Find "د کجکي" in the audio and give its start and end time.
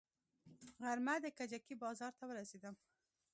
1.23-1.75